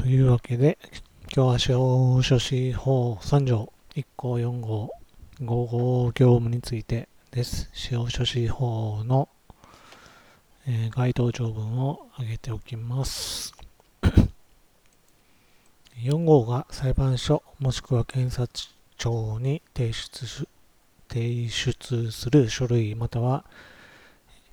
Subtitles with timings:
[0.00, 0.78] というわけで、
[1.36, 4.92] 今日は司法書士法3条1項4号
[5.42, 7.68] 5号業務についてです。
[7.74, 9.28] 司法書士法の、
[10.66, 13.52] えー、該当条文を挙げておきます。
[16.00, 20.48] 4号が裁判所もしくは検察庁に提出し
[21.10, 23.44] 提出する書類または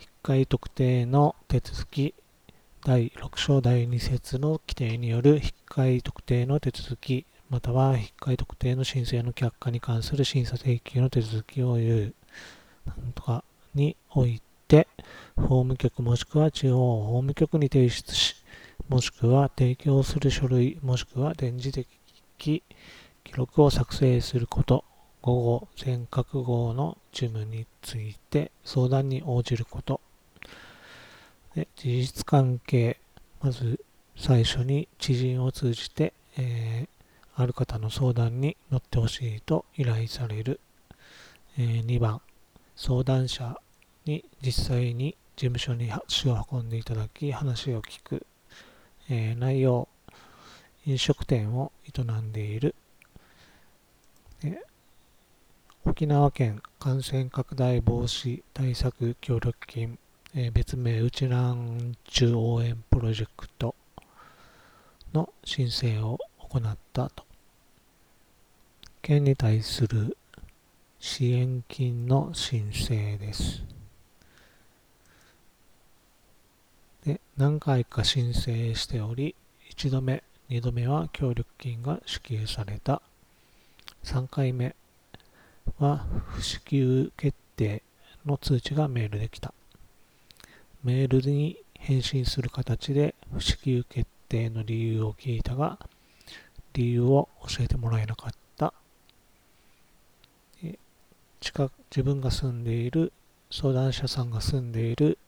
[0.00, 2.14] 引っかい特定の手続き
[2.86, 12.14] 第6章第2節の規定による引っかい特定の手続きまたは引っかい特定の申請の却下に関する審査請求の手続きを言う。
[12.84, 13.42] なんとか
[13.74, 14.86] において
[15.34, 18.36] 法務局もしくは地方法務局に提出し
[18.90, 21.88] もしくは提供する書類もしくは電磁的
[22.36, 22.62] 記
[23.32, 24.84] 録を作成すること。
[25.22, 30.02] 午後全覚号の事務について相談に応じること。
[31.54, 32.98] で事実関係
[33.40, 33.80] まず
[34.16, 40.60] 最初に知人を通じて、えー、ある方の相談に乗ってほしいと依頼される、
[41.58, 42.20] えー、2番
[42.76, 43.58] 相談者
[44.04, 48.26] に実際に事務所に足を運んでいただき話を聞く、
[49.08, 49.88] えー、内容
[50.86, 52.74] 飲食店を営んでいる、
[55.86, 59.98] 沖縄県感染拡大防止対策協力金、
[60.36, 63.76] えー、別名うちらん中応援プロジェクト
[65.12, 67.24] の申請を行ったと。
[69.00, 70.16] 県に対する
[70.98, 73.62] 支援金の申請です。
[77.04, 79.36] で何回か申請しており、
[79.70, 83.02] 1度目、2度目は協力金が支給された。
[84.02, 84.74] 3回目
[85.78, 87.84] は不支給決定
[88.26, 89.54] の通知がメールできた。
[90.84, 95.78] メールに返信する形で不支給決定の理由を聞いたが、
[96.74, 98.74] 理由を教えてもらえなかった。
[101.44, 103.12] 近自分が住んでいる
[103.50, 105.18] 相談者さんが住んでいる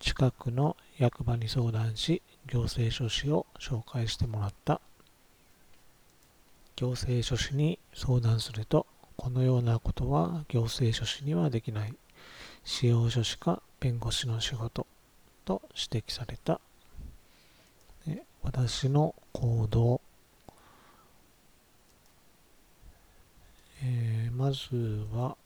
[0.00, 4.80] 近くの役場に相談し行政書士を紹介してもらった
[6.74, 11.94] 行政書士に相談するとこのようなことは行政書士にはできない
[12.64, 14.86] 使用書士か弁護士の仕事
[15.44, 16.60] と指摘された。
[18.42, 20.00] 私の行動、
[23.82, 25.36] えー、まずは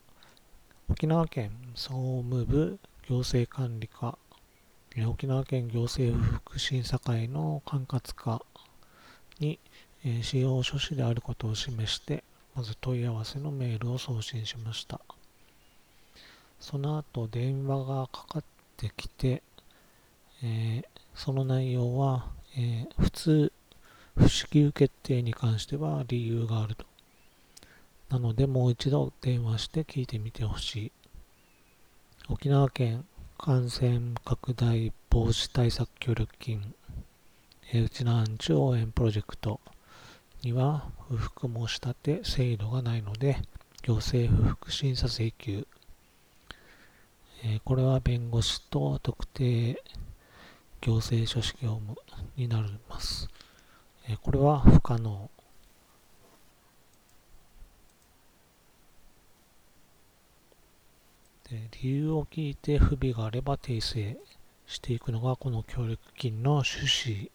[0.90, 4.18] 沖縄県総務部行政管理課。
[5.08, 8.42] 沖縄県行政福祉審査会の管轄課
[9.38, 9.58] に、
[10.04, 12.24] え、使用書士であることを示して
[12.54, 15.00] まず問い合わせのメールを送信しました。
[16.60, 18.44] その後電話がかかっ
[18.76, 19.42] てきて、
[20.42, 20.84] えー、
[21.14, 22.26] その内容は、
[22.56, 23.52] えー、普通、
[24.16, 26.84] 不支給決定に関しては理由があると。
[28.10, 30.92] なのでもう一度電話して聞いてみてほしい。
[32.28, 33.06] 沖縄県
[33.38, 36.74] 感染拡大防止対策協力金、
[37.72, 39.60] えー、うちのアンチ応援プロジェクト
[40.42, 43.38] には不服申し立て制度がないので、
[43.82, 45.66] 行政不服審査請求、
[47.42, 49.82] え、これは弁護士と特定
[50.82, 51.96] 行政書士業務
[52.36, 53.28] になります。
[54.08, 55.30] え、これは不可能。
[61.50, 64.16] で理由を聞いて不備があれば訂正
[64.66, 67.30] していくのがこの協力金の趣旨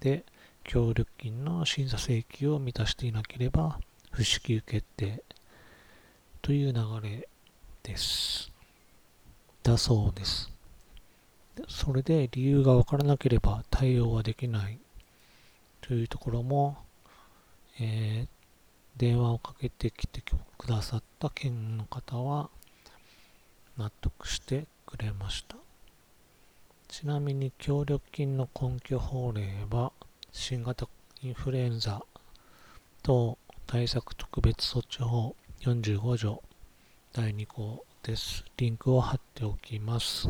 [0.00, 0.24] で、
[0.64, 3.78] 協力金の審査請求を満たしていなければ
[4.10, 5.22] 不支給決定
[6.42, 7.28] という流れ
[7.82, 8.57] です。
[9.62, 10.50] だそうです。
[11.68, 14.78] それで理由がわからなければ対応はできない
[15.80, 16.76] というところも、
[17.80, 18.28] えー、
[18.96, 20.22] 電話をかけてきて
[20.56, 22.50] くださった県の方は
[23.76, 25.56] 納得してくれました。
[26.88, 29.92] ちなみに協力金の根拠法令は
[30.32, 30.88] 新型
[31.22, 32.02] インフルエンザ
[33.02, 36.42] 等対策特別措置法45条
[37.12, 38.44] 第2項です。
[38.56, 40.28] リンクを貼っておきます。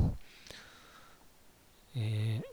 [1.97, 2.45] えー、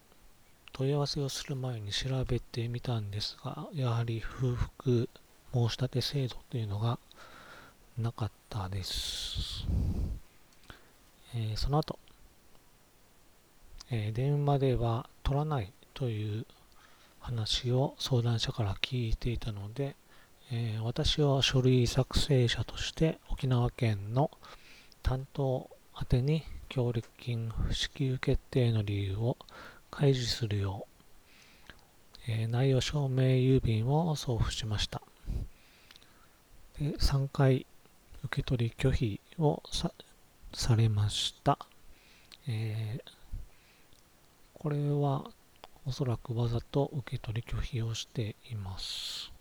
[0.73, 5.09] 問い合わせをする前に調べてみたんですが、やはり不服
[5.53, 6.99] 申し立て制度というのが
[7.97, 9.65] なかったです。
[11.33, 11.97] えー、その後、
[13.91, 16.45] えー、電話では取らないという
[17.19, 19.95] 話を相談者から聞いていたので、
[20.51, 24.29] えー、私は書類作成者として沖縄県の
[25.05, 25.69] 担当
[26.01, 29.37] 宛てに協力金不支給決定の理由を
[29.91, 30.87] 開示するよ
[32.27, 35.03] う、えー、内容証明郵便を送付しました。
[36.79, 37.67] で3回
[38.23, 39.91] 受け取り拒否をさ
[40.55, 41.59] されました。
[42.47, 43.11] えー、
[44.55, 45.29] これは
[45.85, 49.31] おそらくわざと受け取り拒否をしています。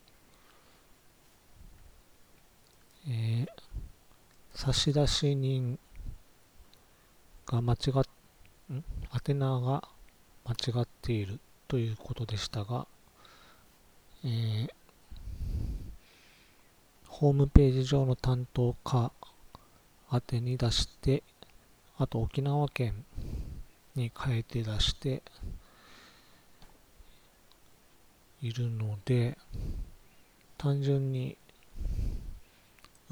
[3.08, 3.48] えー、
[4.54, 5.78] 差出人
[7.46, 8.02] が間違っ、
[8.72, 8.84] ん？
[9.28, 9.82] 宛名が
[10.44, 12.86] 間違っているということでしたが、
[14.24, 14.68] えー、
[17.08, 19.12] ホームページ上の担当課
[20.12, 21.22] 宛に出して、
[21.98, 23.04] あと沖縄県
[23.96, 25.22] に変えて出して
[28.40, 29.36] いるので、
[30.58, 31.36] 単純に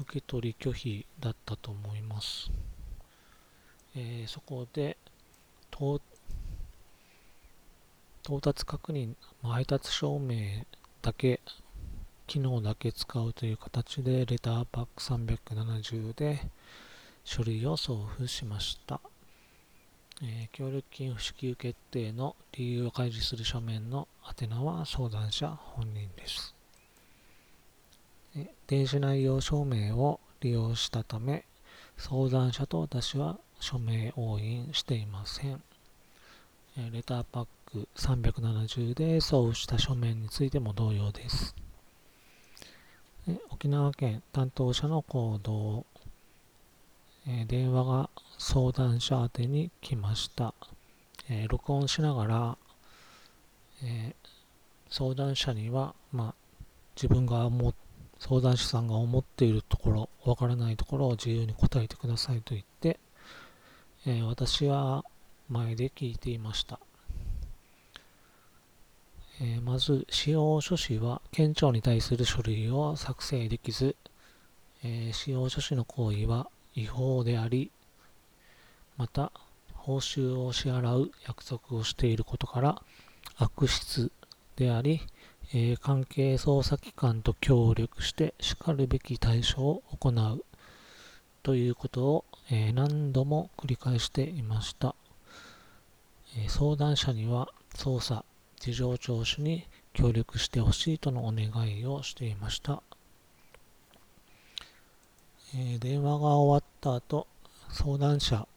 [0.03, 2.51] 受け取り拒否だったと思います。
[3.95, 4.97] えー、そこで
[5.71, 5.99] 到
[8.41, 10.65] 達確認、配達証明
[11.01, 11.41] だけ、
[12.27, 16.39] 機能だけ使うという形で、レターパック370で
[17.23, 19.01] 書類を送付しました。
[20.21, 24.07] えー、協力金不支給決定の理由を開示する書面の
[24.39, 26.52] 宛名は相談者本人です。
[28.73, 31.45] 電子内容証明を利用したため、
[31.95, 35.61] 相談者と私は署名押印していません。
[36.91, 41.53] レターパック370で送付した書面についても同様です。
[43.51, 45.85] 沖縄県担当者の行動、
[47.45, 48.09] 電話が
[48.39, 50.55] 相談者宛に来ました。
[51.47, 52.57] 録音しながら、
[54.89, 56.35] 相談者には、まあ、
[56.95, 57.73] 自分が思っ
[58.25, 62.97] 相談者さんが思っているところ、わからないところを自由に答えてくださいと言って、
[64.07, 65.03] えー、私は
[65.49, 66.79] 前で聞いていました。
[69.41, 73.97] えー、まず、使用書士は県庁に対する書類を作成できず、
[74.85, 77.71] えー、使用書士の行為は違法であり、
[78.95, 79.33] また、
[79.73, 82.81] 報酬を支払う約束をしていることから
[83.35, 84.13] 悪質
[84.55, 85.01] であり、
[85.55, 90.43] えー、関係捜査機関と協力してしかるべき対処を行う。
[91.43, 94.95] ということを、えー、何度も繰り返していました、
[96.37, 98.23] えー、相談者には捜査、
[98.59, 102.81] 事情聴取に協力してほしいとのお願いをしていました、
[105.55, 107.27] え電話が終わった後
[107.69, 108.47] 相談者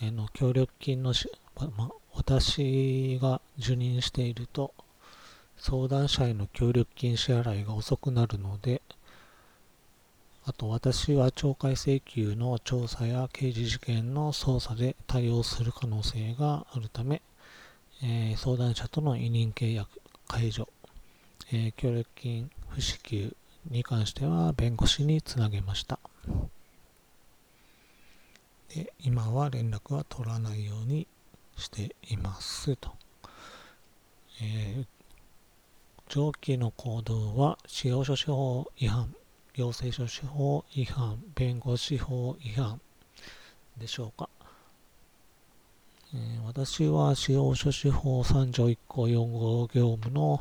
[0.00, 4.72] への協力金のし、ま、私が受任していると
[5.58, 8.80] 相談者への協力金支払いが遅くなるので、
[10.44, 17.20] あと私は懲戒請求の調査や刑事事件の捜査で対応する可能性があるため、
[18.02, 19.88] えー、相談者との委任契約
[20.26, 20.66] 解除、
[21.52, 23.36] えー、協力金不支給
[23.70, 25.98] に関しては弁護士につなげました。
[28.74, 31.06] で今は連絡は取らないように
[31.56, 32.92] していますと。
[34.40, 34.97] えー
[36.08, 39.14] 上記の行動は使用書士法違反、
[39.52, 42.80] 行政書士法違反、弁護士法違反
[43.76, 44.30] でしょうか？
[46.14, 50.40] えー、私は使用書士法3条1項4号業務の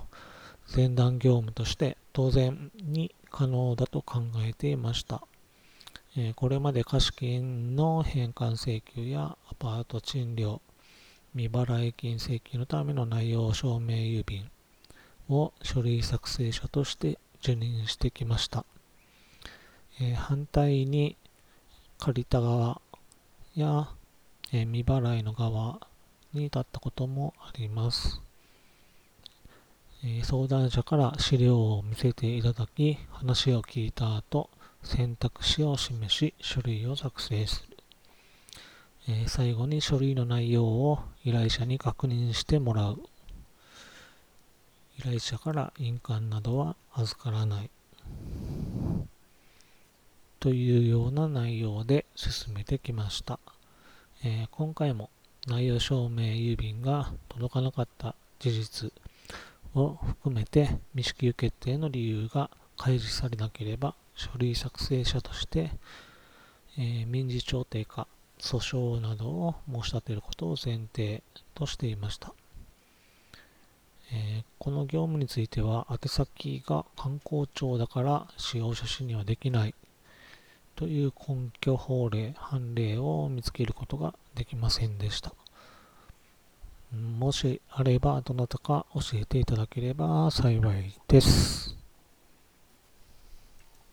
[0.74, 5.22] 前段業務として当然に可能だと考えていました。
[6.16, 10.62] えー、これまで貸金の返還請求やアパート賃料、
[11.36, 14.50] 未払い金請求のための内容証明郵便、
[15.30, 18.66] を書類作成者として受任してきました。
[20.00, 21.18] えー、反対に
[21.98, 22.82] 借りた側
[23.56, 23.90] や、
[24.52, 25.80] えー、未払いの側
[26.34, 28.22] に立ったこともあります。
[30.04, 34.50] えー、相談者から資料を見せていただき、話を聞いた後、
[34.84, 37.78] 選択肢を示し、書類を作成する。
[39.10, 43.02] え最後に書類の内容を依頼者に確認してもらう
[45.00, 47.70] 依頼者から印鑑などは預からない
[50.40, 53.40] というような内容で進めてきました、
[54.24, 55.10] えー、今回も
[55.48, 58.94] 内容証明郵便が届かなかった事実
[59.76, 65.72] を含めて未支給決定の理由が開示されなければ書類作成者として、
[66.78, 68.08] えー、民事調停か
[68.40, 71.22] 訴訟などを申し立てることを前提
[71.54, 72.34] としていました。
[74.12, 79.76] えー、この業務については宛先が観光庁だから使用者主にはできない
[80.76, 85.34] という根拠法令、判例を見つけることができませんでした。
[86.94, 91.77] もしあればどなたか教えていただければ幸いです。